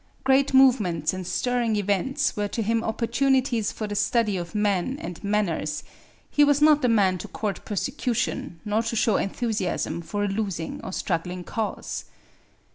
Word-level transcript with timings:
Great 0.23 0.51
movements 0.51 1.13
and 1.13 1.27
stirring 1.27 1.75
events 1.75 2.35
were 2.35 2.47
to 2.47 2.63
him 2.63 2.83
opportunities 2.83 3.71
for 3.71 3.85
the 3.85 3.93
study 3.93 4.35
of 4.35 4.55
men 4.55 4.97
and 4.99 5.23
manners; 5.23 5.83
he 6.27 6.43
was 6.43 6.59
not 6.59 6.81
the 6.81 6.89
man 6.89 7.19
to 7.19 7.27
court 7.27 7.63
persecution, 7.65 8.59
nor 8.65 8.81
to 8.81 8.95
show 8.95 9.17
enthusiasm 9.17 10.01
for 10.01 10.23
a 10.23 10.27
losing 10.27 10.83
or 10.83 10.91
struggling 10.91 11.43
cause. 11.43 12.05